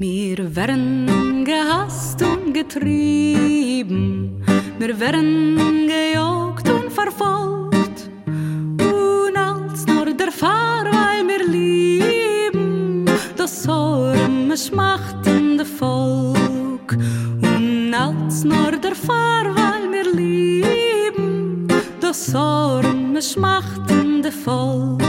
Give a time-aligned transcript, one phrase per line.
[0.00, 4.44] Wir werden gehasst und getrieben,
[4.78, 13.06] wir werden gejogt und verfolgt, und als nur der Fahr, weil wir lieben,
[13.36, 16.96] das Sorgen schmachtende Volk,
[17.42, 21.66] und als nur der Fahr, weil wir lieben,
[22.00, 25.07] das Sorgen schmachtende Volk.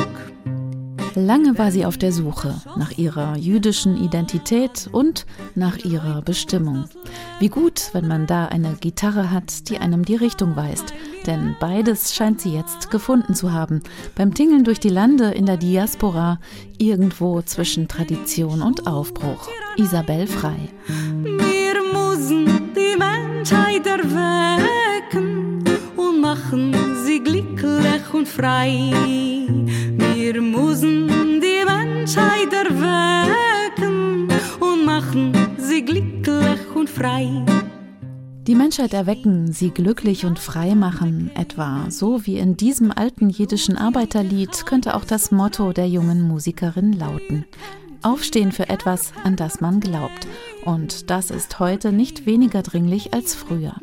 [1.26, 5.26] Lange war sie auf der Suche nach ihrer jüdischen Identität und
[5.56, 6.86] nach ihrer Bestimmung.
[7.40, 10.94] Wie gut, wenn man da eine Gitarre hat, die einem die Richtung weist.
[11.26, 13.82] Denn beides scheint sie jetzt gefunden zu haben.
[14.16, 16.40] Beim Tingeln durch die Lande in der Diaspora,
[16.78, 19.48] irgendwo zwischen Tradition und Aufbruch.
[19.78, 20.70] Isabel Frei.
[20.88, 25.64] Wir müssen die Menschheit erwecken
[25.96, 26.74] und machen
[27.06, 29.39] sie glücklich und frei.
[30.32, 34.28] Wir müssen die Menschheit erwecken
[34.60, 37.28] und machen sie glücklich und frei.
[38.46, 43.76] Die Menschheit erwecken, sie glücklich und frei machen, etwa so wie in diesem alten jiddischen
[43.76, 47.46] Arbeiterlied, könnte auch das Motto der jungen Musikerin lauten.
[48.04, 50.28] Aufstehen für etwas, an das man glaubt.
[50.64, 53.74] Und das ist heute nicht weniger dringlich als früher.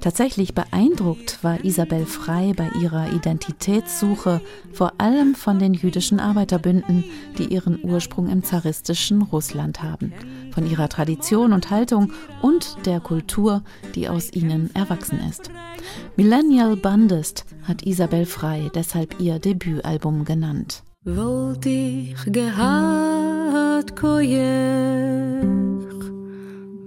[0.00, 4.40] Tatsächlich beeindruckt war Isabel Frei bei ihrer Identitätssuche
[4.72, 7.04] vor allem von den jüdischen Arbeiterbünden,
[7.36, 10.14] die ihren Ursprung im zaristischen Russland haben,
[10.52, 13.62] von ihrer Tradition und Haltung und der Kultur,
[13.94, 15.50] die aus ihnen erwachsen ist.
[16.16, 20.82] Millennial Bandist hat Isabel Frei deshalb ihr Debütalbum genannt.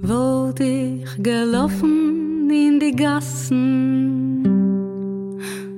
[0.02, 2.13] Wollt ich gelaufen
[2.54, 4.48] in die Gassen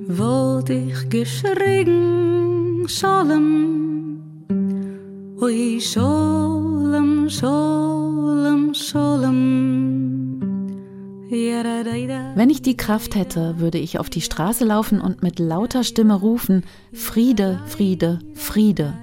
[0.08, 4.20] wollt ich geschrien Scholem
[5.40, 10.40] Oi Scholem Scholem Scholem
[12.34, 16.14] Wenn ich die Kraft hätte, würde ich auf die Straße laufen und mit lauter Stimme
[16.14, 18.94] rufen Friede, Friede, Friede.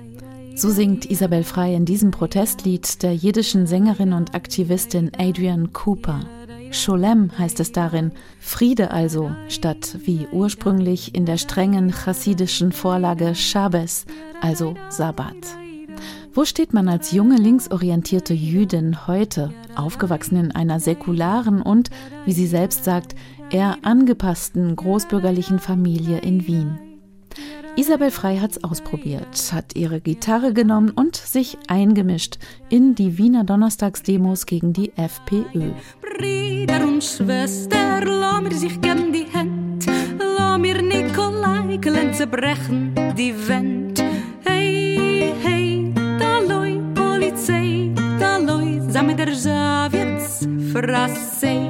[0.56, 6.20] So singt Isabel Frei in diesem Protestlied der jiddischen Sängerin und Aktivistin Adrian Cooper.
[6.74, 14.06] Scholem heißt es darin, Friede also, statt wie ursprünglich in der strengen chassidischen Vorlage Shabbes,
[14.42, 15.36] also Sabbat.
[16.34, 21.92] Wo steht man als junge linksorientierte Jüdin heute, aufgewachsen in einer säkularen und,
[22.26, 23.16] wie sie selbst sagt,
[23.52, 26.93] eher angepassten großbürgerlichen Familie in Wien?
[27.76, 32.38] Isabel Frei hat's ausprobiert, hat ihre Gitarre genommen und sich eingemischt
[32.70, 35.72] in die Wiener Donnerstagsdemos gegen die FPÖ.
[36.00, 39.88] Brüder und Schwester, lass mir sich gern die Hand,
[40.20, 41.80] lass mir Nikolai
[42.14, 44.04] zerbrechen die Wand.
[44.46, 51.70] Hey, hey, da loi, Polizei, da loi, samme der Sowjets, frassei.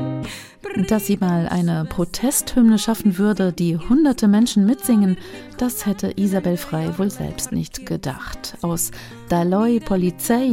[0.87, 5.17] Dass sie mal eine Protesthymne schaffen würde, die hunderte Menschen mitsingen,
[5.57, 8.57] das hätte Isabel Frei wohl selbst nicht gedacht.
[8.61, 8.91] Aus
[9.29, 10.51] Daloi Polizei,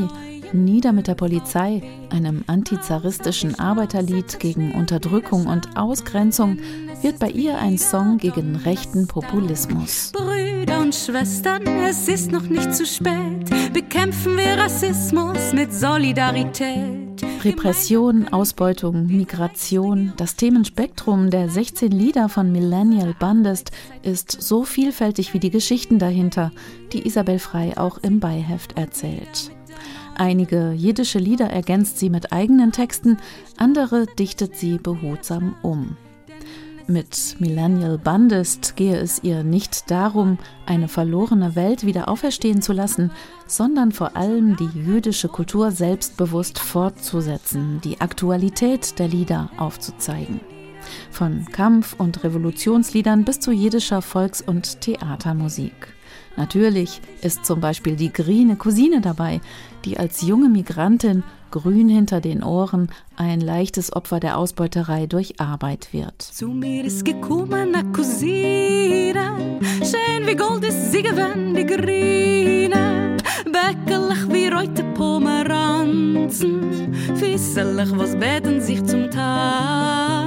[0.53, 6.59] Nieder mit der Polizei, einem antizaristischen Arbeiterlied gegen Unterdrückung und Ausgrenzung,
[7.03, 10.13] wird bei ihr ein Song gegen rechten Populismus.
[10.13, 13.49] Brüder und Schwestern, es ist noch nicht zu spät.
[13.73, 17.00] Bekämpfen wir Rassismus mit Solidarität.
[17.45, 23.71] Repression, Ausbeutung, Migration, das Themenspektrum der 16 Lieder von Millennial Bandist
[24.03, 26.53] ist so vielfältig wie die Geschichten dahinter,
[26.93, 29.51] die Isabel Frei auch im Beiheft erzählt.
[30.15, 33.17] Einige jiddische Lieder ergänzt sie mit eigenen Texten,
[33.57, 35.97] andere dichtet sie behutsam um.
[36.91, 43.13] Mit Millennial Bandist gehe es ihr nicht darum, eine verlorene Welt wieder auferstehen zu lassen,
[43.47, 50.41] sondern vor allem die jüdische Kultur selbstbewusst fortzusetzen, die Aktualität der Lieder aufzuzeigen.
[51.13, 55.95] Von Kampf- und Revolutionsliedern bis zu jiddischer Volks- und Theatermusik.
[56.41, 59.43] Natürlich ist zum Beispiel die grüne Cousine dabei,
[59.85, 65.93] die als junge Migrantin grün hinter den Ohren ein leichtes Opfer der Ausbeuterei durch Arbeit
[65.93, 66.23] wird.
[66.23, 74.33] Zu mir ist gekommen eine Cousine, schön wie Gold ist sie gewesen, die grüne, bäckelig
[74.33, 79.11] wie reute Pomeranzen, fisselig was beten sich zum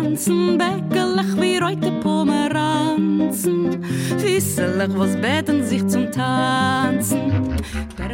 [0.04, 3.82] Tanzen, bäckelig wie reute Pomeranzen,
[4.18, 7.56] fisselig was beten sich zum Tanzen.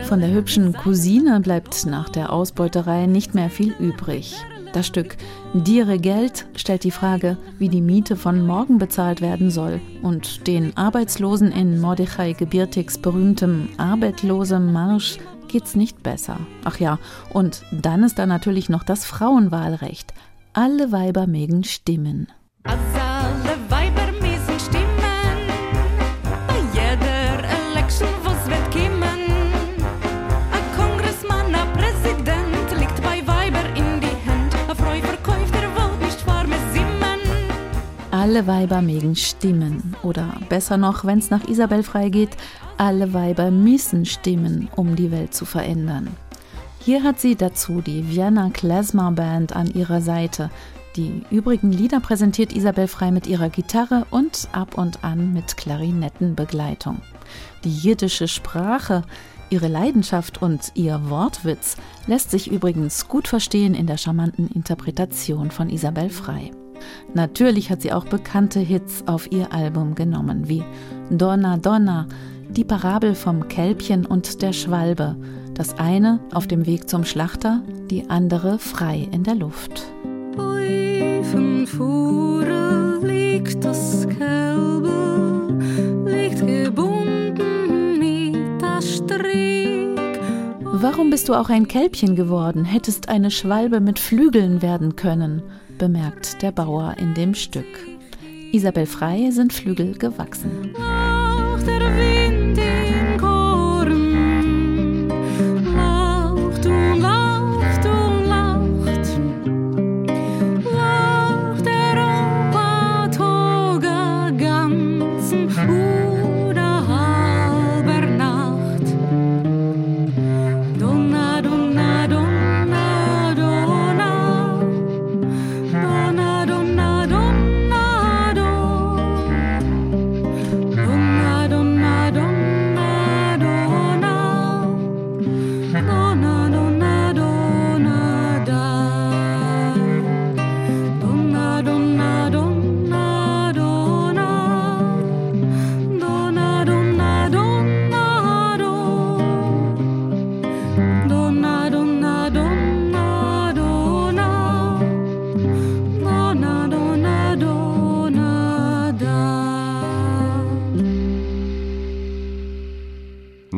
[0.03, 4.35] Von der hübschen Cousine bleibt nach der Ausbeuterei nicht mehr viel übrig.
[4.71, 5.17] Das Stück
[5.55, 10.77] Dire Geld stellt die Frage, wie die Miete von morgen bezahlt werden soll und den
[10.77, 16.37] Arbeitslosen in Mordechai Gebirtigs berühmtem Arbeitlosem Marsch geht's nicht besser.
[16.65, 16.99] Ach ja,
[17.33, 20.13] und dann ist da natürlich noch das Frauenwahlrecht.
[20.53, 22.27] Alle Weiber mögen stimmen.
[22.63, 24.87] Also alle Weiber müssen stimmen.
[26.47, 29.03] Bei jeder Election, was wird kommen.
[30.51, 34.55] Ein Kongressmann, ein Präsident liegt bei Weiber in die Hand.
[34.67, 37.19] Ein Freu verkauft der Welt nicht vor mir Simmen.
[38.09, 39.95] Alle Weiber mögen stimmen.
[40.01, 42.35] Oder besser noch, wenn's nach Isabel freigeht,
[42.77, 46.09] alle Weiber müssen stimmen, um die Welt zu verändern.
[46.81, 50.49] Hier hat sie dazu die Vienna Klezmer Band an ihrer Seite.
[50.95, 57.01] Die übrigen Lieder präsentiert Isabel Frei mit ihrer Gitarre und ab und an mit Klarinettenbegleitung.
[57.63, 59.03] Die jiddische Sprache,
[59.49, 61.75] ihre Leidenschaft und ihr Wortwitz
[62.07, 66.51] lässt sich übrigens gut verstehen in der charmanten Interpretation von Isabel Frei.
[67.13, 70.63] Natürlich hat sie auch bekannte Hits auf ihr Album genommen, wie
[71.09, 72.07] Donna Donna,
[72.49, 75.17] die Parabel vom Kälbchen und der Schwalbe.
[75.59, 77.61] Das eine auf dem Weg zum Schlachter,
[77.91, 79.83] die andere frei in der Luft.
[80.37, 85.59] Öfen Fuhre liegt das Kälbe,
[86.05, 90.21] liegt gebunden mit der Strick.
[90.63, 92.63] Warum bist du auch ein Kälbchen geworden?
[92.63, 95.43] Hättest eine Schwalbe mit Flügeln werden können,
[95.77, 97.65] bemerkt der Bauer in dem Stück.
[98.53, 100.73] Isabel Frei sind Flügel gewachsen.